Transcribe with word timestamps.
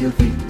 Radio 0.00 0.10
Fi, 0.12 0.49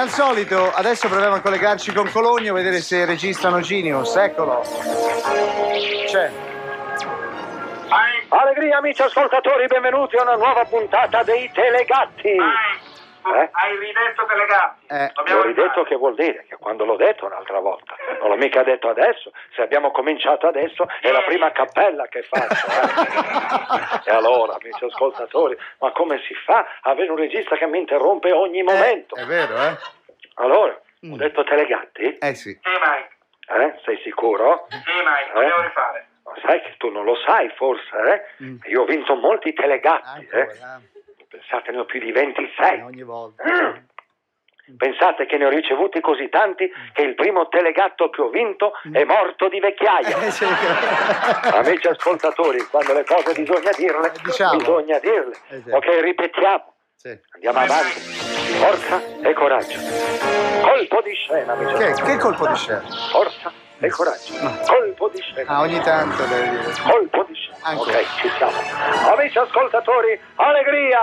come 0.00 0.02
al 0.02 0.08
solito, 0.08 0.72
adesso 0.72 1.08
proviamo 1.08 1.34
a 1.36 1.40
collegarci 1.40 1.92
con 1.92 2.10
Cologno, 2.10 2.54
vedere 2.54 2.80
se 2.80 3.04
registrano 3.04 3.60
Genius. 3.60 4.16
Eccolo. 4.16 4.62
C'è. 6.06 6.30
Allegria 8.28 8.78
amici 8.78 9.02
ascoltatori, 9.02 9.66
benvenuti 9.66 10.16
a 10.16 10.22
una 10.22 10.36
nuova 10.36 10.64
puntata 10.64 11.22
dei 11.22 11.50
Telegatti. 11.52 12.36
Eh? 13.22 13.48
Hai 13.52 13.76
ridetto 13.78 14.24
Telegatti. 14.26 14.86
Eh, 14.88 15.12
L'ho 15.32 15.42
ridetto 15.42 15.82
che 15.84 15.94
vuol 15.96 16.14
dire? 16.14 16.44
Che 16.48 16.56
quando 16.56 16.84
l'ho 16.84 16.96
detto 16.96 17.26
un'altra 17.26 17.58
volta, 17.60 17.94
non 18.20 18.30
l'ho 18.30 18.36
mica 18.36 18.62
detto 18.62 18.88
adesso, 18.88 19.30
se 19.54 19.62
abbiamo 19.62 19.90
cominciato 19.90 20.46
adesso 20.46 20.86
è 21.00 21.10
la 21.10 21.22
prima 21.22 21.50
cappella 21.52 22.06
che 22.08 22.22
faccio. 22.22 22.66
eh. 22.66 24.00
e 24.10 24.14
allora, 24.14 24.54
amici 24.60 24.84
ascoltatori, 24.84 25.56
ma 25.80 25.90
come 25.92 26.20
si 26.26 26.34
fa 26.34 26.58
a 26.80 26.90
avere 26.90 27.10
un 27.10 27.16
regista 27.18 27.56
che 27.56 27.66
mi 27.66 27.78
interrompe 27.78 28.32
ogni 28.32 28.62
momento? 28.62 29.14
È 29.16 29.24
vero, 29.24 29.54
eh? 29.62 29.76
Allora, 30.34 30.78
Mm. 31.02 31.12
ho 31.14 31.16
detto 31.16 31.42
Telegatti? 31.44 32.18
Eh 32.18 32.34
sì. 32.34 32.50
Sì, 32.62 32.70
Mike. 32.70 33.08
Eh? 33.64 33.80
Sei 33.86 33.98
sicuro? 34.02 34.66
Sì, 34.68 34.76
Mike, 34.76 35.30
lo 35.32 35.40
Eh? 35.40 35.46
devo 35.46 35.62
rifare. 35.62 36.08
Ma 36.24 36.32
sai 36.44 36.60
che 36.60 36.74
tu 36.76 36.90
non 36.90 37.04
lo 37.06 37.16
sai 37.24 37.48
forse, 37.56 37.96
eh? 38.38 38.44
Mm. 38.44 38.56
Io 38.66 38.82
ho 38.82 38.84
vinto 38.84 39.14
molti 39.14 39.54
Telegatti, 39.54 40.28
eh? 40.30 40.40
Ancora, 40.40 40.80
Pensate, 41.30 41.70
ne 41.70 41.78
ho 41.78 41.84
più 41.84 42.00
di 42.00 42.10
26. 42.10 42.78
eh, 42.78 42.82
ogni 42.82 43.02
volta. 43.04 43.44
Mm. 43.44 43.76
Pensate 44.76 45.26
che 45.26 45.36
ne 45.36 45.46
ho 45.46 45.48
ricevuti 45.48 46.00
così 46.00 46.28
tanti 46.28 46.70
che 46.92 47.02
il 47.02 47.14
primo 47.14 47.48
telegatto 47.48 48.08
che 48.10 48.20
ho 48.20 48.28
vinto 48.28 48.72
è 48.92 49.02
morto 49.04 49.48
di 49.48 49.58
vecchiaia. 49.60 50.16
Eh. 51.50 51.56
Amici 51.58 51.88
ascoltatori, 51.88 52.58
quando 52.70 52.92
le 52.94 53.04
cose 53.04 53.32
bisogna 53.40 53.70
dirle, 53.76 54.08
Eh, 54.12 54.20
diciamo. 54.22 54.56
bisogna 54.58 54.98
dirle. 54.98 55.34
Eh. 55.48 55.62
Ok, 55.74 55.86
ripetiamo. 56.02 56.74
Sì. 56.96 57.18
Andiamo 57.34 57.58
avanti. 57.58 57.98
Forza 57.98 59.02
e 59.22 59.32
coraggio. 59.32 59.78
Colpo 60.62 61.00
di 61.02 61.14
scena, 61.14 61.52
amici 61.52 61.74
Che, 61.74 62.02
che 62.02 62.16
colpo 62.18 62.46
di 62.48 62.54
scena? 62.56 62.82
Forza 63.10 63.52
e 63.80 63.88
coraggio. 63.88 64.34
Colpo 64.66 65.08
di 65.08 65.20
scena. 65.20 65.50
Ah, 65.50 65.60
ogni 65.60 65.80
tanto 65.80 66.22
devi 66.24 66.50
dire. 66.50 66.72
Colpo 66.82 67.24
di 67.26 67.34
scena. 67.34 67.56
Ancora. 67.62 67.98
Ok, 67.98 68.06
ci 68.20 68.28
siamo. 68.36 69.12
Amici 69.14 69.38
ascoltatori, 69.38 70.20
allegria! 70.36 71.00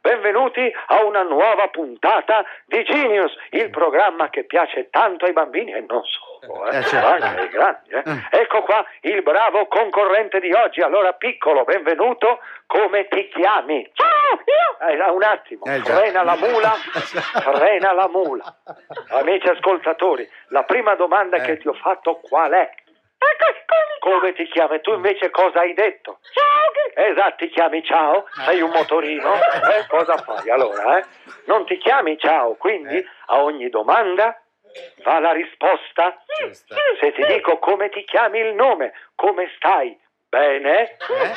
Benvenuti 0.00 0.72
a 0.86 1.04
una 1.04 1.22
nuova 1.22 1.68
puntata 1.68 2.44
di 2.66 2.82
Genius, 2.84 3.32
il 3.50 3.70
programma 3.70 4.28
che 4.30 4.44
piace 4.44 4.88
tanto 4.90 5.24
ai 5.24 5.32
bambini 5.32 5.72
e 5.72 5.84
non 5.86 6.02
solo, 6.04 6.29
eh, 6.42 6.78
Eh, 6.78 6.82
certo. 6.84 7.24
anche 7.24 7.40
ai 7.40 7.48
grandi. 7.48 7.88
eh. 7.90 8.02
Mm. 8.08 8.18
Ecco 8.30 8.62
qua 8.62 8.84
il 9.02 9.22
bravo 9.22 9.66
concorrente 9.66 10.40
di 10.40 10.52
oggi. 10.52 10.80
Allora, 10.80 11.12
piccolo, 11.14 11.64
benvenuto. 11.64 12.40
Come 12.66 13.08
ti 13.08 13.28
chiami? 13.28 13.90
Ciao, 13.92 14.08
io! 14.44 14.88
Eh, 14.88 15.10
un 15.10 15.22
attimo, 15.22 15.64
Eh, 15.66 15.80
frena 15.80 16.22
la 16.22 16.36
mula, 16.36 16.70
frena 17.42 17.92
la 17.92 18.08
mula. 18.08 18.44
Amici 19.10 19.48
ascoltatori, 19.48 20.28
la 20.48 20.62
prima 20.64 20.94
domanda 20.94 21.36
Eh. 21.36 21.40
che 21.42 21.58
ti 21.58 21.68
ho 21.68 21.74
fatto 21.74 22.16
qual 22.22 22.52
è? 22.52 22.70
Come 23.98 24.32
ti 24.32 24.44
chiami? 24.46 24.80
Tu 24.80 24.92
invece 24.94 25.30
cosa 25.30 25.60
hai 25.60 25.74
detto? 25.74 26.20
Ciao! 26.32 27.04
Esatto, 27.06 27.36
ti 27.36 27.48
chiami 27.50 27.84
ciao? 27.84 28.26
Sei 28.44 28.60
un 28.62 28.70
motorino? 28.70 29.32
Eh, 29.70 29.86
cosa 29.88 30.16
fai 30.16 30.48
allora? 30.50 30.98
Eh? 30.98 31.04
Non 31.46 31.66
ti 31.66 31.76
chiami 31.76 32.18
ciao, 32.18 32.54
quindi 32.54 32.96
Eh. 32.96 33.06
a 33.26 33.42
ogni 33.42 33.68
domanda 33.68 34.40
va 35.04 35.18
la 35.20 35.32
risposta. 35.32 36.16
Se 37.00 37.12
ti 37.12 37.24
dico 37.26 37.58
come 37.58 37.88
ti 37.90 38.04
chiami 38.04 38.38
il 38.40 38.54
nome, 38.54 38.92
come 39.14 39.50
stai? 39.56 39.98
Bene? 40.28 40.82
Eh? 40.82 41.32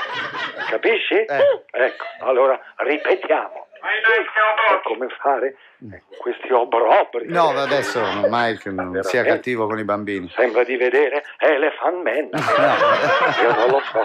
Capisci? 0.70 1.16
Eh. 1.16 1.64
Ecco, 1.72 2.06
allora 2.20 2.60
ripetiamo. 2.78 3.68
Pronti. 3.84 4.82
come 4.84 5.08
fare 5.20 5.58
questi 6.20 6.52
obrobri? 6.54 7.26
No, 7.28 7.50
adesso 7.50 8.02
Mike 8.30 8.70
non 8.70 9.02
sia 9.04 9.24
cattivo 9.24 9.68
con 9.68 9.78
i 9.78 9.84
bambini. 9.84 10.30
Sembra 10.30 10.64
di 10.64 10.78
vedere 10.78 11.24
Elephant 11.38 12.02
Man. 12.04 12.30
Io 13.42 13.54
non 13.56 13.70
lo 13.72 13.82
so 13.82 14.00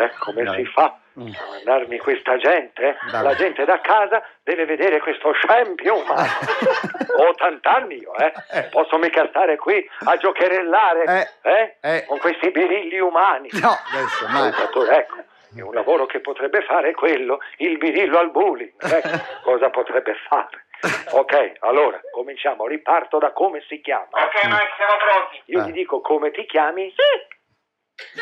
eh, 0.00 0.10
come 0.20 0.42
No. 0.42 0.52
si 0.54 0.64
fa. 0.66 0.96
A 1.16 1.46
mandarmi 1.50 1.98
questa 1.98 2.36
gente. 2.36 2.82
eh. 2.88 2.96
Dai. 3.10 3.22
La 3.22 3.34
gente 3.34 3.64
da 3.64 3.80
casa 3.80 4.22
deve 4.42 4.64
vedere 4.64 4.98
questo 5.00 5.32
scempio 5.34 5.96
umano. 6.00 6.22
Ho 7.16 7.28
80 7.28 7.70
anni 7.70 7.98
io, 7.98 8.14
eh. 8.16 8.32
Eh. 8.50 8.62
Posso 8.64 8.98
mica 8.98 9.26
stare 9.28 9.56
qui 9.56 9.88
a 10.06 10.16
giocherellare 10.16 11.30
Eh. 11.42 11.50
eh, 11.50 11.76
Eh. 11.80 12.04
con 12.06 12.18
questi 12.18 12.50
birilli 12.50 12.98
umani. 12.98 13.48
No, 13.52 13.70
adesso. 13.92 14.24
Ascoltatore, 14.26 14.96
ecco, 14.96 15.16
è 15.56 15.60
un 15.60 15.72
lavoro 15.74 16.06
che 16.06 16.20
potrebbe 16.20 16.62
fare 16.62 16.92
quello, 16.92 17.38
il 17.58 17.78
birillo 17.78 18.18
al 18.18 18.30
bullying. 18.30 18.72
Ecco, 18.80 19.08
cosa 19.44 19.70
potrebbe 19.70 20.14
fare? 20.28 20.64
Ok, 21.12 21.52
allora, 21.60 21.98
cominciamo. 22.10 22.66
Riparto 22.66 23.18
da 23.18 23.30
come 23.32 23.62
si 23.68 23.80
chiama. 23.80 24.08
Ok, 24.10 24.44
Mike, 24.44 24.72
siamo 24.76 24.96
pronti. 24.98 25.42
Io 25.46 25.64
ti 25.64 25.72
dico 25.72 26.00
come 26.02 26.30
ti 26.30 26.44
chiami? 26.44 26.90
Sì. 26.90 27.32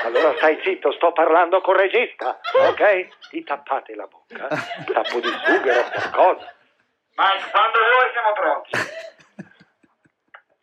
Allora 0.05 0.35
stai 0.37 0.61
zitto, 0.63 0.93
sto 0.93 1.13
parlando 1.13 1.61
col 1.63 1.77
regista, 1.77 2.39
ok? 2.69 3.29
Ti 3.31 3.43
tappate 3.45 3.95
la 3.95 4.07
bocca, 4.07 4.47
tappo 4.93 5.19
di 5.21 5.29
sughero, 5.45 5.83
qualcosa. 5.91 6.55
Mike, 7.15 7.51
quando 7.51 7.79
vuoi 7.79 8.11
siamo 8.13 8.33
pronti. 8.35 8.71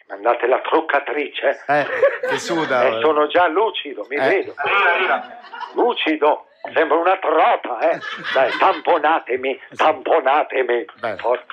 Mandate 0.07 0.47
la 0.47 0.59
truccatrice. 0.61 1.63
Eh, 1.67 1.85
che 2.29 2.37
suda. 2.39 2.83
Eh, 2.85 2.99
sono 3.01 3.27
già 3.27 3.47
lucido, 3.47 4.05
mi 4.09 4.15
Eh. 4.15 4.27
vedo. 4.27 4.53
Arriva, 4.55 4.89
arriva. 4.91 5.37
Lucido, 5.73 6.47
sembra 6.73 6.97
una 6.97 7.17
trota, 7.17 7.91
eh. 7.91 7.99
Dai, 8.33 8.51
tamponatemi, 8.57 9.59
tamponatemi. 9.75 10.85
Beh. 10.99 11.17
Forza. 11.17 11.45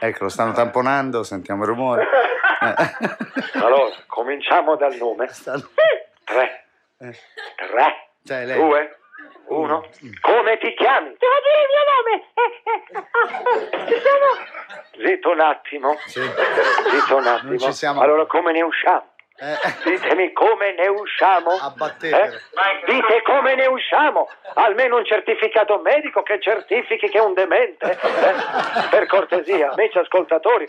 Ecco, 0.00 0.24
lo 0.24 0.28
stanno 0.28 0.52
tamponando, 0.52 1.22
sentiamo 1.22 1.62
il 1.62 1.68
rumore. 1.68 2.06
Eh. 2.64 3.58
Allora, 3.58 3.94
cominciamo 4.06 4.74
dal 4.76 4.94
nome. 4.94 5.28
Stanno- 5.28 5.68
Tre, 6.24 6.64
eh. 6.98 7.12
tre, 7.56 8.08
Cioè, 8.24 8.46
lei. 8.46 8.56
due, 8.58 8.98
uno. 9.48 9.86
Come 10.22 10.56
ti 10.58 10.72
chiami? 10.74 11.14
Devo 11.18 11.34
dire 11.42 11.60
il 11.60 11.68
mio 11.74 11.84
nome. 11.92 12.22
Eh, 12.32 13.76
eh, 13.76 13.86
ci 13.86 14.00
sono. 14.00 15.06
Zitto 15.06 15.30
un 15.30 15.40
attimo. 15.40 15.94
Sì. 16.06 16.22
Zitto 16.22 17.16
un 17.16 17.26
attimo. 17.26 17.48
Non 17.50 17.58
ci 17.58 17.72
siamo. 17.74 18.00
Allora, 18.00 18.24
come 18.24 18.52
ne 18.52 18.62
usciamo? 18.62 19.12
Eh, 19.36 19.56
Ditemi 19.84 20.32
come 20.32 20.74
ne 20.74 20.86
usciamo. 20.86 21.56
Mike, 22.54 22.84
Dite 22.92 23.22
come 23.22 23.54
ne 23.56 23.66
usciamo. 23.66 24.28
Almeno 24.54 24.96
un 24.96 25.04
certificato 25.04 25.78
medico 25.80 26.22
che 26.22 26.40
certifichi 26.40 27.08
che 27.08 27.18
è 27.18 27.20
un 27.20 27.34
demente. 27.34 27.90
eh? 27.90 28.88
Per 28.90 29.06
cortesia, 29.06 29.70
amici 29.72 29.98
ascoltatori. 29.98 30.66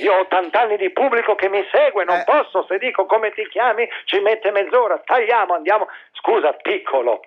Io 0.00 0.12
ho 0.14 0.20
80 0.20 0.60
anni 0.60 0.76
di 0.76 0.90
pubblico 0.90 1.34
che 1.34 1.48
mi 1.48 1.64
segue, 1.72 2.04
non 2.04 2.18
Eh. 2.18 2.24
posso, 2.24 2.64
se 2.68 2.78
dico 2.78 3.04
come 3.06 3.32
ti 3.32 3.46
chiami, 3.48 3.88
ci 4.04 4.20
mette 4.20 4.50
mezz'ora. 4.52 4.98
Tagliamo, 5.04 5.54
andiamo. 5.54 5.88
Scusa, 6.12 6.52
piccolo, 6.52 7.20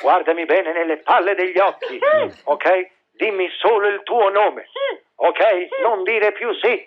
guardami 0.00 0.44
bene 0.44 0.72
nelle 0.72 0.96
palle 0.98 1.34
degli 1.34 1.58
occhi, 1.58 1.98
ok? 2.44 2.88
Dimmi 3.12 3.48
solo 3.58 3.86
il 3.88 4.02
tuo 4.02 4.28
nome, 4.28 4.68
ok? 5.16 5.68
Non 5.82 6.02
dire 6.02 6.32
più 6.32 6.52
sì. 6.54 6.82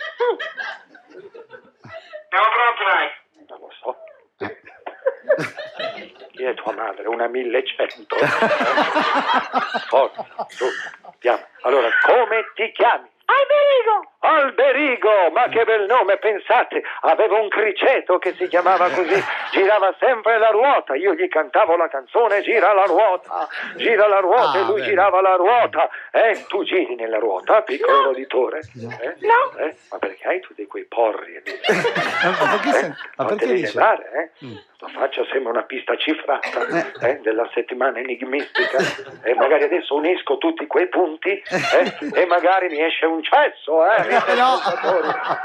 siamo 2.29 2.47
pronti, 2.53 2.83
Mike. 2.83 3.27
Non 3.49 3.59
lo 3.59 3.69
so. 3.81 3.97
Chi 6.31 6.43
è 6.43 6.53
tua 6.53 6.73
madre? 6.73 7.07
Una 7.07 7.27
1100. 7.27 8.15
Forza, 9.89 10.25
su, 10.47 10.65
andiamo. 11.01 11.45
Allora, 11.61 11.89
come 12.05 12.45
ti 12.55 12.71
chiami? 12.71 13.09
Alberigo! 13.25 14.11
Alberigo, 14.35 15.29
ma 15.31 15.47
che 15.49 15.63
bel 15.63 15.85
nome, 15.85 16.17
pensate, 16.17 16.81
aveva 17.01 17.39
un 17.39 17.47
criceto 17.49 18.17
che 18.19 18.33
si 18.33 18.47
chiamava 18.47 18.89
così, 18.89 19.21
girava 19.51 19.93
sempre 19.99 20.37
la 20.37 20.49
ruota, 20.49 20.95
io 20.95 21.13
gli 21.13 21.27
cantavo 21.27 21.75
la 21.75 21.87
canzone 21.87 22.41
Gira 22.41 22.73
la 22.73 22.83
ruota, 22.83 23.47
gira 23.75 24.07
la 24.07 24.19
ruota 24.19 24.37
Ah, 24.51 24.57
e 24.57 24.63
lui 24.65 24.75
bene. 24.75 24.85
girava 24.87 25.21
la 25.21 25.35
ruota, 25.35 25.89
eh, 26.11 26.45
tu 26.47 26.63
giri 26.63 26.95
nella 26.95 27.17
ruota, 27.19 27.61
piccolo 27.61 28.03
roditore, 28.03 28.59
eh? 28.59 29.15
No. 29.19 29.57
Eh? 29.59 29.75
ma 29.91 29.97
perché 29.97 30.27
hai 30.27 30.39
tutti 30.39 30.65
quei 30.67 30.85
porri? 30.85 31.35
eh? 31.35 31.43
Ma 32.39 32.49
perché, 32.49 32.71
se- 32.71 32.95
ma 33.17 33.25
perché 33.25 33.45
devi 33.47 33.61
dice? 33.61 33.73
levare, 33.77 34.31
eh? 34.39 34.45
Mm. 34.45 34.55
La 34.81 34.87
faccia 34.87 35.25
sembra 35.29 35.51
una 35.51 35.63
pista 35.63 35.97
cifrata 35.97 36.65
eh, 37.01 37.19
della 37.19 37.49
settimana 37.53 37.99
enigmistica 37.99 38.77
e 39.23 39.33
magari 39.35 39.63
adesso 39.65 39.93
unisco 39.95 40.37
tutti 40.37 40.65
quei 40.67 40.87
punti 40.87 41.31
eh, 41.31 41.97
e 42.13 42.25
magari 42.25 42.69
mi 42.69 42.81
esce 42.81 43.05
un 43.05 43.21
cesso, 43.21 43.85
eh, 43.85 44.07
No. 44.35 44.59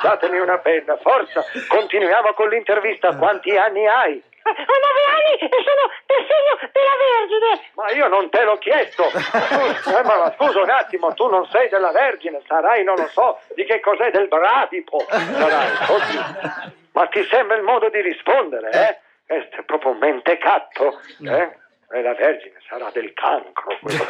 Datemi 0.02 0.38
una 0.38 0.58
penna, 0.58 0.96
forza, 0.96 1.44
continuiamo 1.68 2.32
con 2.34 2.48
l'intervista. 2.48 3.16
Quanti 3.16 3.56
anni 3.56 3.86
hai? 3.86 4.22
Ho 4.46 4.50
nove 4.50 5.04
anni 5.08 5.34
e 5.38 5.48
sono 5.48 5.90
del 6.04 6.26
segno 6.28 6.70
della 6.70 6.96
Vergine! 7.00 7.70
Ma 7.74 7.90
io 7.92 8.08
non 8.08 8.28
te 8.28 8.44
l'ho 8.44 8.58
chiesto. 8.58 9.04
Eh, 9.04 10.02
ma, 10.02 10.16
ma 10.18 10.34
scusa 10.36 10.60
un 10.60 10.68
attimo, 10.68 11.14
tu 11.14 11.28
non 11.28 11.46
sei 11.46 11.70
della 11.70 11.92
Vergine, 11.92 12.42
sarai, 12.46 12.84
non 12.84 12.96
lo 12.96 13.08
so, 13.08 13.40
di 13.54 13.64
che 13.64 13.80
cos'è 13.80 14.10
del 14.10 14.28
bradipo. 14.28 15.00
Sarai, 15.08 15.70
oddio. 15.88 16.72
Ma 16.92 17.06
ti 17.06 17.24
sembra 17.24 17.56
il 17.56 17.62
modo 17.62 17.88
di 17.88 18.02
rispondere, 18.02 18.70
eh? 18.70 18.98
Questo 19.26 19.60
è 19.60 19.62
proprio 19.64 19.92
un 19.92 19.98
mentecatto, 19.98 21.00
eh? 21.26 21.56
E 21.94 22.02
la 22.02 22.14
Vergine 22.14 22.56
sarà 22.68 22.90
del 22.92 23.12
cancro. 23.12 23.78
vabbè. 23.80 24.00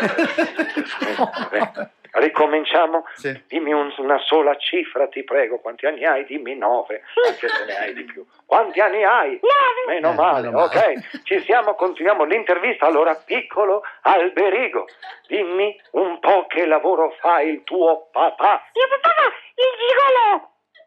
Ricominciamo? 2.17 3.05
Sì. 3.17 3.43
Dimmi 3.49 3.73
un- 3.73 3.93
una 3.99 4.19
sola 4.19 4.57
cifra, 4.57 5.09
ti 5.09 5.25
prego. 5.25 5.59
Quanti 5.59 5.85
anni 5.87 6.05
hai? 6.07 6.25
Dimmi 6.25 6.55
nove, 6.57 7.03
anche 7.29 7.49
se 7.49 7.65
ne 7.65 7.77
hai 7.77 7.93
di 7.93 8.05
più. 8.05 8.25
Quanti 8.47 8.79
anni 8.81 9.03
hai? 9.05 9.31
Nove! 9.43 9.85
Meno 9.95 10.13
Eh, 10.13 10.15
male, 10.15 10.47
meno 10.47 10.59
male. 10.61 10.79
ok. 10.79 11.23
Ci 11.25 11.41
siamo, 11.41 11.75
continuiamo 11.75 12.23
l'intervista. 12.25 12.87
Allora, 12.87 13.17
piccolo 13.17 13.83
Alberigo, 14.03 14.87
dimmi 15.27 15.77
un 15.93 16.21
po' 16.21 16.47
che 16.47 16.67
lavoro 16.67 17.11
fa 17.19 17.41
il 17.43 17.65
tuo 17.65 18.09
papà. 18.13 18.63
Mio 18.75 18.87
papà 18.89 19.11
fa 19.13 19.33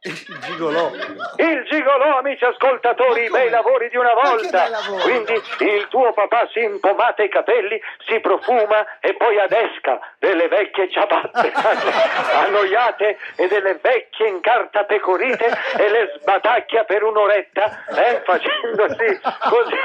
il 0.01 0.39
gigolò! 0.39 0.91
Il 1.37 1.63
gigolò, 1.69 2.17
amici 2.17 2.45
ascoltatori, 2.45 3.25
i 3.25 3.29
bei 3.29 3.49
lavori 3.49 3.89
di 3.89 3.97
una 3.97 4.13
volta. 4.13 4.67
Quindi 5.01 5.33
il 5.59 5.87
tuo 5.89 6.13
papà 6.13 6.47
si 6.51 6.59
impomata 6.61 7.23
i 7.23 7.29
capelli, 7.29 7.79
si 8.05 8.19
profuma 8.19 8.99
e 8.99 9.15
poi 9.15 9.39
adesca 9.39 9.99
delle 10.19 10.47
vecchie 10.47 10.89
ciabatte 10.89 11.51
annoiate 12.45 13.17
e 13.35 13.47
delle 13.47 13.79
vecchie 13.81 14.27
incartapecorite 14.27 15.45
e 15.77 15.89
le 15.89 16.13
sbatacchia 16.19 16.83
per 16.83 17.03
un'oretta, 17.03 17.85
eh, 17.89 18.21
facendosi 18.23 19.19
così. 19.49 19.75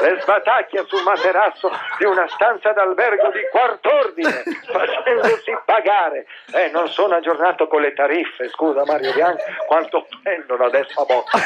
Le 0.00 0.20
sbatacchia 0.20 0.84
sul 0.84 1.02
materasso 1.02 1.70
di 1.98 2.04
una 2.04 2.26
stanza 2.28 2.72
d'albergo 2.72 3.30
di 3.30 3.40
quart'ordine, 3.50 4.42
facendosi 5.20 5.56
pagare. 5.64 6.26
Eh, 6.52 6.70
non 6.70 6.88
sono 6.88 7.14
aggiornato 7.14 7.66
con 7.68 7.80
le 7.80 7.92
tariffe, 7.92 8.48
scusa 8.48 8.84
Mario 8.84 9.12
Bianchi, 9.12 9.42
quanto 9.66 10.06
prendono 10.22 10.64
adesso 10.64 11.00
a 11.00 11.04
botta? 11.04 11.38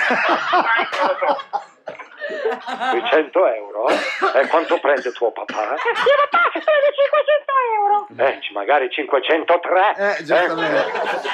Sui 2.90 3.02
100 3.08 3.46
euro? 3.46 3.88
eh? 3.88 4.40
E 4.40 4.46
quanto 4.48 4.78
prende 4.78 5.12
tuo 5.12 5.30
papà? 5.32 5.54
Mio 5.54 6.28
papà 6.30 6.48
prende 6.52 6.90
500 6.94 7.52
euro! 7.76 8.06
Eh, 8.18 8.38
magari 8.52 8.90
503. 8.90 9.94
Eh, 9.96 10.24
giustamente. 10.24 10.92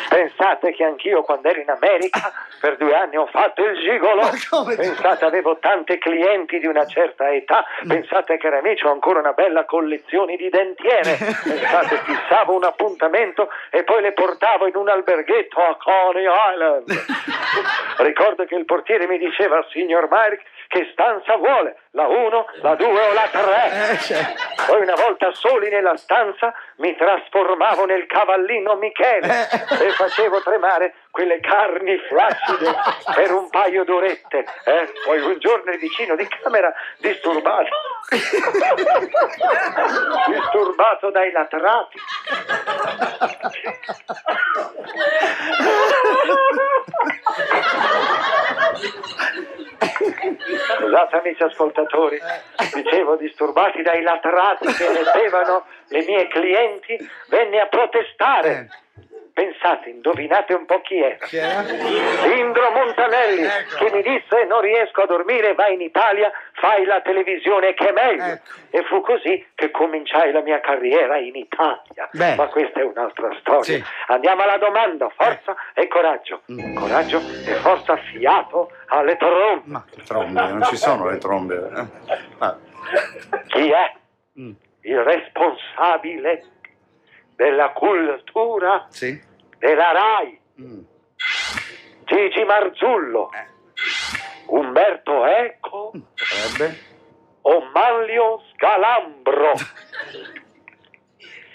Pensate 0.09 0.73
che 0.73 0.85
anch'io 0.85 1.23
quando 1.23 1.49
ero 1.49 1.61
in 1.61 1.71
America 1.71 2.33
per 2.61 2.77
due 2.77 2.95
anni 2.95 3.17
ho 3.17 3.27
fatto 3.27 3.63
il 3.65 3.79
gigolo. 3.79 4.29
Pensate 4.77 5.25
avevo 5.25 5.59
tante 5.59 5.99
clienti 5.99 6.59
di 6.59 6.67
una 6.67 6.87
certa 6.87 7.31
età. 7.33 7.65
Pensate 7.87 8.37
che 8.39 8.49
amici 8.49 8.85
ho 8.85 8.93
ancora 8.93 9.21
una 9.21 9.33
bella 9.33 9.65
collezione 9.65 10.37
di 10.37 10.49
dentiere. 10.49 11.17
Pensate 11.43 11.97
fissavo 12.05 12.55
un 12.55 12.65
appuntamento 12.65 13.49
e 13.71 13.83
poi 13.85 14.03
le 14.03 14.13
portavo 14.13 14.67
in 14.67 14.77
un 14.77 14.89
alberghetto 14.89 15.61
a 15.61 15.77
Coney 15.77 16.27
Island. 16.53 16.85
Ricordo 17.99 18.45
che 18.45 18.55
il 18.55 18.65
portiere 18.65 19.07
mi 19.07 19.19
diceva, 19.19 19.65
signor 19.71 20.09
Mark, 20.09 20.43
che 20.73 20.89
stanza 20.93 21.37
vuole? 21.37 21.77
La 21.91 22.07
1, 22.07 22.47
la 22.63 22.75
2 22.75 22.87
o 22.89 23.13
la 23.13 23.29
3? 23.31 23.91
Eh, 23.93 23.99
cioè, 23.99 24.35
Poi 24.67 24.81
una 24.81 24.95
volta 24.95 25.31
soli 25.33 25.69
nella 25.69 25.99
stanza 25.99 26.51
mi 26.77 26.97
trasformavo 26.97 27.85
nel 27.85 28.07
cavallino 28.07 28.77
Michele 28.77 29.51
e 29.51 29.91
facevo 29.91 30.41
tremare 30.41 30.95
quelle 31.11 31.41
carni 31.41 31.99
flaccide 32.09 32.75
per 33.15 33.33
un 33.33 33.51
paio 33.51 33.85
d'orette. 33.85 34.47
eh. 34.65 34.91
Poi 35.05 35.21
un 35.21 35.39
giorno 35.41 35.73
il 35.73 35.79
vicino 35.79 36.17
di 36.17 36.27
camera 36.27 36.73
disturbato, 37.01 37.69
disturbato 40.27 41.11
dai 41.11 41.33
latrati. 41.33 41.99
Scusate 50.93 51.17
amici 51.17 51.43
ascoltatori, 51.43 52.21
dicevo 52.75 53.17
disturbati 53.17 53.81
dai 53.81 54.03
latrati 54.03 54.67
che 54.75 54.91
mettevano 54.91 55.65
le 55.89 56.05
mie 56.05 56.29
clienti, 56.29 56.99
venne 57.29 57.61
a 57.61 57.67
protestare. 57.67 58.69
Pensate, 59.43 59.89
indovinate 59.91 60.55
un 60.55 60.67
po' 60.67 60.81
chi 60.83 61.01
era. 61.03 61.17
chi 61.27 61.37
era? 61.37 61.63
Indro 62.37 62.71
Montanelli 62.71 63.43
Ecco. 63.43 63.85
che 63.85 63.91
mi 63.91 64.01
disse 64.03 64.45
non 64.47 64.61
riesco 64.61 65.03
a 65.03 65.07
dormire, 65.07 65.55
vai 65.55 65.75
in 65.75 65.81
Italia, 65.81 66.31
fai 66.53 66.85
la 66.85 67.01
televisione 67.01 67.75
che 67.75 67.89
è 67.89 67.93
meglio. 67.93 68.23
Ecco. 68.25 68.51
E 68.71 68.83
fu 68.85 69.01
così 69.01 69.45
che 69.57 69.73
cominciai 69.73 70.31
la 70.31 70.43
mia 70.43 70.61
carriera 70.61 71.17
in 71.19 71.35
Italia. 71.35 72.09
Bene. 72.13 72.37
Ma 72.37 72.47
questa 72.47 72.81
è 72.81 72.85
un'altra 72.85 73.35
storia. 73.41 73.63
Sì. 73.65 73.85
Andiamo 74.07 74.43
alla 74.43 74.59
domanda, 74.59 75.09
forza 75.09 75.57
e 75.75 75.89
coraggio. 75.89 76.43
Mm. 76.53 76.77
Coraggio 76.77 77.19
e 77.19 77.55
forza 77.55 77.97
fiato 77.97 78.71
alle 78.87 79.17
trombe. 79.17 79.63
Ma 79.65 79.85
che 79.91 80.03
trombe, 80.05 80.41
non 80.41 80.63
ci 80.65 80.77
sono 80.77 81.11
le 81.11 81.19
trombe. 81.19 81.57
eh. 81.57 82.17
Ah, 82.39 82.57
Chi 83.49 83.71
è 83.73 83.93
mm, 84.39 84.51
il 84.83 85.03
responsabile 85.03 86.45
della 87.35 87.71
cultura 87.71 88.87
Sì? 88.91 89.31
Della 89.63 89.93
RAI? 89.93 90.41
Mm. 90.61 90.81
Gigi 92.05 92.43
Marzullo, 92.45 93.31
Eh. 93.33 93.47
Umberto 94.47 95.25
Eco 95.25 95.93
Potrebbe? 95.93 96.79
o 97.43 97.71
Manlio 97.73 98.43
Scalambro? 98.53 99.53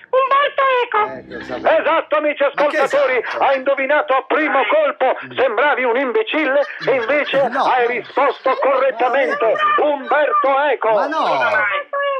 Umberto 0.10 0.64
Eco! 0.84 1.44
Sapevo. 1.44 1.68
Esatto, 1.82 2.16
amici 2.16 2.42
Ma 2.42 2.48
ascoltatori, 2.48 3.18
esatto? 3.18 3.44
hai 3.44 3.58
indovinato 3.58 4.14
a 4.16 4.24
primo 4.24 4.64
colpo, 4.66 5.18
sembravi 5.36 5.84
un 5.84 5.98
imbecille 5.98 6.62
e 6.88 6.92
invece 6.96 7.48
No. 7.50 7.64
hai 7.66 7.88
risposto 7.88 8.56
correttamente. 8.56 9.54
Umberto 9.82 10.60
Eco. 10.72 10.94
Ma 10.94 11.08
no! 11.08 11.26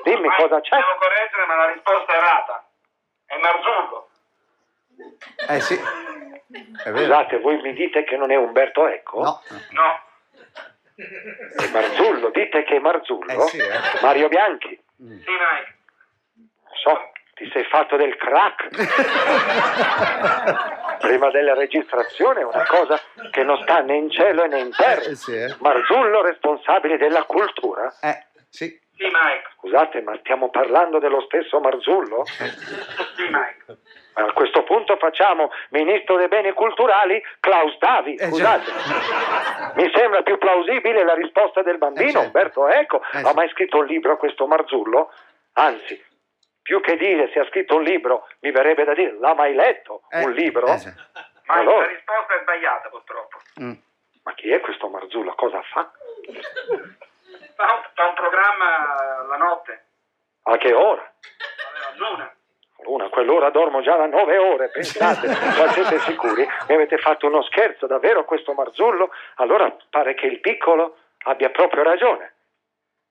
Dimmi 0.04 0.20
Mike, 0.28 0.36
cosa 0.42 0.60
c'è. 0.60 0.76
Devo 0.76 0.96
correggere, 1.00 1.46
ma 1.48 1.56
la 1.56 1.72
risposta 1.72 2.14
è 2.14 2.18
errata. 2.18 2.70
È 3.26 3.38
Marzullo. 3.38 4.07
Eh 5.48 5.60
sì. 5.62 5.76
È 5.76 6.92
vero. 6.92 6.98
Scusate, 6.98 7.40
voi 7.40 7.60
mi 7.62 7.74
dite 7.74 8.04
che 8.04 8.16
non 8.18 8.32
è 8.32 8.36
Umberto 8.36 8.88
Eco? 8.88 9.22
No. 9.22 9.42
No. 9.72 10.02
È 10.96 11.70
Marzullo, 11.72 12.30
dite 12.32 12.64
che 12.64 12.76
è 12.78 12.80
Marzullo? 12.80 13.32
Eh 13.32 13.48
sì, 13.48 13.58
eh. 13.60 13.70
Mario 14.02 14.28
Bianchi, 14.30 14.80
Sì, 14.98 15.04
Mike. 15.04 15.76
so, 16.84 17.12
ti 17.36 17.48
sei 17.54 17.64
fatto 17.66 17.96
del 17.98 18.16
crack. 18.16 18.68
Prima 21.00 21.30
della 21.30 21.54
registrazione 21.54 22.42
è 22.42 22.46
una 22.46 22.66
cosa 22.66 23.00
che 23.30 23.44
non 23.44 23.62
sta 23.62 23.82
né 23.82 23.96
in 23.96 24.10
cielo 24.10 24.46
né 24.48 24.60
in 24.60 24.72
terra. 24.72 25.02
Eh 25.02 25.16
sì, 25.16 25.36
eh. 25.36 25.56
Marzullo 25.60 26.24
responsabile 26.24 26.98
della 26.98 27.24
cultura? 27.24 27.94
Eh, 28.02 28.26
sì. 28.50 28.66
Sì, 28.98 29.04
Mike. 29.04 29.50
Scusate, 29.58 30.02
ma 30.02 30.18
stiamo 30.22 30.50
parlando 30.50 30.98
dello 30.98 31.22
stesso 31.22 31.60
Marzullo? 31.60 32.26
Sì, 32.26 32.44
Mike. 33.30 33.78
A 34.20 34.34
questo 34.34 34.64
punto 34.64 34.98
facciamo 34.98 35.52
ministro 35.70 36.18
dei 36.18 36.28
beni 36.28 36.52
culturali 36.54 37.22
Klaus 37.40 37.78
Davi. 37.78 38.16
Eh, 38.16 38.26
Scusate, 38.28 38.72
mi 39.76 39.92
sembra 39.94 40.24
più 40.24 40.40
plausibile 40.40 41.04
la 41.04 41.14
risposta 41.14 41.62
del 41.62 41.78
bambino 41.78 42.08
Eh, 42.08 42.12
certo. 42.14 42.26
Umberto 42.26 42.68
Eco. 42.68 43.02
Eh, 43.14 43.22
Ha 43.22 43.34
mai 43.36 43.48
scritto 43.50 43.78
un 43.78 43.86
libro 43.86 44.18
questo 44.18 44.48
Marzullo? 44.48 45.12
Anzi, 45.54 46.04
più 46.64 46.82
che 46.82 46.98
dire 46.98 47.30
se 47.32 47.40
ha 47.40 47.46
scritto 47.46 47.76
un 47.76 47.84
libro, 47.84 48.28
mi 48.40 48.50
verrebbe 48.52 48.84
da 48.86 48.94
dire, 48.96 49.16
l'ha 49.20 49.36
mai 49.36 49.54
letto 49.54 50.02
Eh, 50.10 50.24
un 50.24 50.32
libro? 50.32 50.66
eh, 50.66 50.78
sì. 50.80 50.88
Mike, 50.90 51.60
Allora. 51.62 51.86
la 51.86 51.88
risposta 51.88 52.34
è 52.34 52.40
sbagliata, 52.42 52.90
purtroppo. 52.90 53.38
Mm. 53.62 53.74
Ma 54.24 54.34
chi 54.34 54.52
è 54.52 54.60
questo 54.62 54.90
Marzullo? 54.90 55.36
Cosa 55.36 55.62
fa? 55.62 55.90
Fa 57.56 57.64
un, 57.64 57.82
fa 57.94 58.08
un 58.08 58.14
programma 58.16 59.26
la 59.30 59.38
notte, 59.38 59.86
A 60.44 60.58
che 60.58 60.74
ora? 60.74 61.08
Ora 62.86 63.50
dormo 63.50 63.82
già 63.82 63.96
da 63.96 64.06
nove 64.06 64.38
ore, 64.38 64.70
pensate, 64.70 65.28
ma 65.28 65.68
siete 65.72 66.00
sicuri? 66.00 66.48
Mi 66.68 66.76
avete 66.76 66.98
fatto 66.98 67.28
uno 67.28 67.42
scherzo, 67.44 67.88
davvero 67.88 68.26
questo 68.26 68.54
Marzullo? 68.54 69.10
Allora 69.36 69.76
pare 69.90 70.14
che 70.14 70.28
il 70.28 70.40
piccolo 70.40 70.98
abbia 71.26 71.50
proprio 71.50 71.84
ragione. 71.84 72.34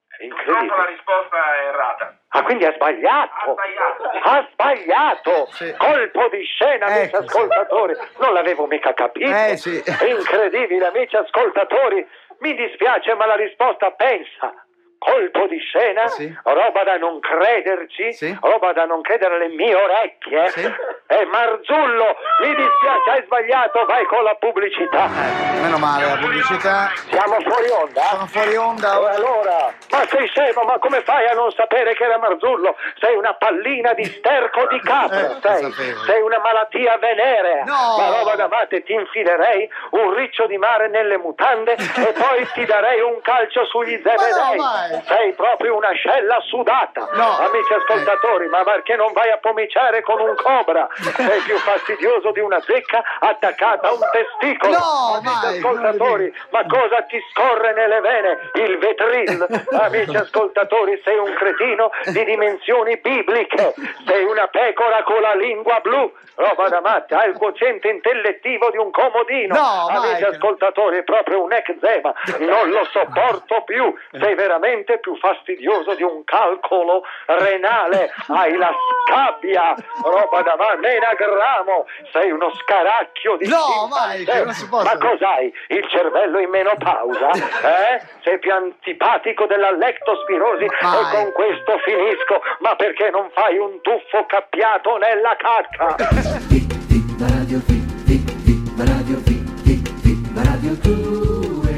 È 0.08 0.26
Purtroppo 0.28 0.52
la 0.54 0.61
incredibile. 0.62 0.96
risposta 0.96 1.37
è 1.37 1.66
errata. 1.66 2.18
Ah, 2.28 2.42
quindi 2.42 2.64
ha 2.64 2.73
sbagliato. 2.73 3.50
Ha 3.50 3.52
sbagliato. 3.52 4.28
Ha 4.28 4.49
sbagliato! 4.50 5.46
Sì. 5.50 5.75
Colpo 5.76 6.28
di 6.28 6.42
scena, 6.44 6.87
amici 6.87 7.02
Ecco, 7.14 7.16
ascoltatori! 7.18 7.94
Non 8.18 8.32
l'avevo 8.32 8.66
mica 8.66 8.94
capito! 8.94 9.30
Eh, 9.30 9.56
sì. 9.56 9.78
È 9.82 10.04
incredibile, 10.04 10.87
amici 10.87 11.16
ascoltatori! 11.16 12.06
Mi 12.38 12.54
dispiace, 12.54 13.14
ma 13.14 13.26
la 13.26 13.35
risposta 13.37 13.90
pensa. 13.90 14.65
Colpo 14.99 15.47
di 15.47 15.59
scena, 15.59 16.07
Sì. 16.09 16.35
roba 16.45 16.83
da 16.85 16.97
non 16.97 17.21
crederci, 17.21 18.12
Sì. 18.12 18.37
roba 18.41 18.73
da 18.73 18.85
non 18.87 19.00
credere 19.03 19.35
alle 19.37 19.49
mie 19.49 19.75
orecchie. 19.75 20.49
Sì. 20.49 20.62
E 21.09 21.25
Marzullo, 21.27 22.17
mi 22.43 22.55
dispiace, 22.57 23.11
hai 23.11 23.23
sbagliato, 23.25 23.85
vai 23.87 24.05
con 24.07 24.25
la 24.25 24.35
pubblicità. 24.41 25.05
Eh, 25.07 25.61
meno 25.61 25.79
male 25.79 26.05
la 26.05 26.17
pubblicità. 26.17 26.91
Siamo 27.09 27.39
fuori 27.43 27.69
onda? 27.71 28.03
Sono 28.03 28.27
fuori 28.27 28.57
onda. 28.57 28.93
E 28.99 29.15
allora? 29.15 29.73
Ma 29.91 30.05
sei 30.09 30.27
scemo, 30.27 30.63
ma 30.63 30.79
come 30.79 31.03
fai 31.03 31.29
a 31.29 31.35
non 31.35 31.53
sapere 31.53 31.95
che 31.95 32.03
era 32.05 32.19
Marzullo? 32.19 32.75
Sei 32.99 33.15
una 33.15 33.35
pallina 33.35 33.93
di 33.93 34.05
sterco 34.05 34.67
di 34.67 34.81
capra, 34.81 35.31
Eh, 35.31 35.39
sei. 35.41 35.73
Sei 36.07 36.21
una 36.23 36.41
malattia 36.41 36.97
venerea. 36.99 37.63
No. 37.65 37.97
Ma 37.99 38.19
roba 38.19 38.35
da 38.35 38.49
mate, 38.49 38.83
ti 38.83 38.93
infilerei 38.93 39.71
un 39.91 40.13
riccio 40.15 40.47
di 40.47 40.59
mare 40.59 40.89
nelle 40.89 41.19
mutande 41.19 41.75
e 41.75 42.13
poi 42.19 42.49
ti 42.53 42.65
darei 42.65 43.01
un 43.01 43.21
calcio 43.21 43.65
sugli 43.67 43.95
zebedei. 44.03 44.59
sei 45.07 45.33
proprio 45.35 45.77
una 45.77 45.93
scella 45.93 46.39
sudata. 46.41 47.09
No. 47.13 47.39
Amici 47.39 47.73
ascoltatori, 47.75 48.49
ma 48.49 48.65
perché 48.65 48.97
non 48.97 49.13
vai 49.13 49.31
a 49.31 49.39
pomiciare 49.39 50.03
con 50.03 50.19
un 50.21 50.35
cobra? 50.35 50.89
Sei 51.00 51.41
più 51.41 51.57
fastidioso 51.59 52.31
di 52.33 52.41
una 52.41 52.61
zecca 52.61 53.03
attaccata 53.21 53.88
a 53.88 53.93
un 53.93 54.00
testicolo. 54.11 54.73
No, 54.73 55.15
Amici 55.17 55.35
mai, 55.45 55.57
ascoltatori, 55.59 56.35
ma 56.50 56.67
cosa 56.67 57.03
ti 57.03 57.19
scorre 57.33 57.73
nelle 57.75 58.00
vene? 58.00 58.38
Il 58.55 58.79
vetril. 58.79 59.47
Amici 59.81 60.17
ascoltatori, 60.17 61.00
sei 61.05 61.19
un 61.19 61.33
cretino 61.35 61.91
di 62.07 62.25
dimensioni 62.25 62.97
bibliche. 62.99 63.75
Sei 64.07 64.25
una 64.25 64.47
pecora 64.49 65.03
con 65.03 65.21
la 65.21 65.35
lingua 65.35 65.81
blu. 65.81 66.12
Roba 66.35 66.69
da 66.69 66.81
matta, 66.81 67.21
hai 67.21 67.31
il 67.31 67.37
quoziente 67.37 67.88
intellettivo 67.88 68.71
di 68.71 68.76
un 68.76 68.91
comodino. 68.91 69.55
No, 69.55 69.87
Amici 69.88 70.12
Mike. 70.15 70.26
ascoltatori, 70.26 70.99
è 70.99 71.03
proprio 71.05 71.43
un 71.43 71.53
eczema. 71.53 72.12
Non 72.38 72.69
lo 72.71 72.85
sopporto 72.91 73.62
più. 73.65 73.95
Sei 74.12 74.35
veramente 74.35 74.99
più 74.99 75.17
fastidioso 75.17 75.95
di 75.95 76.03
un 76.03 76.25
calcolo 76.25 77.05
renale. 77.26 78.12
Hai 78.29 78.57
la 78.57 78.71
scabbia. 79.07 79.75
Roba 80.03 80.43
da 80.43 80.57
matta, 80.57 80.86
menagramo. 80.87 81.87
Sei 82.12 82.31
uno 82.31 82.52
scaracchio 82.62 83.37
di 83.37 83.49
No. 83.49 83.88
Mike, 83.90 84.45
non 84.45 84.55
si 84.55 84.69
può 84.69 84.83
Ma 84.83 84.97
cos'hai? 84.97 85.52
Il 85.69 85.87
cervello 85.90 86.38
in 86.38 86.50
menopausa? 86.50 87.31
Eh? 87.66 88.00
Sei 88.23 88.38
più 88.38 88.52
antipatico 88.52 89.47
della 89.47 89.71
lectospirosi 89.73 90.66
Mai. 90.81 91.00
e 91.00 91.11
con 91.14 91.33
questo 91.33 91.78
finisco. 91.85 92.40
Ma 92.61 92.76
perché 92.76 93.11
non 93.11 93.28
fai 93.33 93.59
un 93.59 93.81
tuffo 93.83 94.25
cappiato 94.26 94.97
nella 94.99 95.37
cacca? 95.37 95.95
Fit, 96.49 96.73
fit, 96.88 97.19
la 97.19 97.26
radio 97.28 97.59
fit, 97.61 97.87
fit, 98.07 98.31
fit, 98.45 98.76
la 98.76 98.85
radio 98.85 99.16
fit, 99.25 99.45
fit, 99.64 99.88
fit, 100.02 100.35
la 100.35 100.43
radio 100.43 100.73
2. 100.75 101.73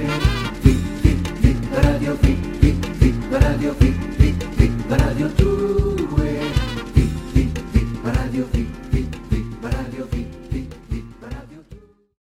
Fit, 0.60 0.82
fit, 1.00 1.28
fit, 1.40 1.72
la 1.72 1.80
radio 1.90 2.14
fit, 2.20 2.58
fit, 2.60 2.86
fit, 2.98 3.30
la 3.30 3.38
radio 3.38 3.72
fit, 3.74 3.98
fit, 4.18 4.44
fit, 4.56 4.72
la 4.88 4.96
radio 4.96 5.26
2. 5.28 5.77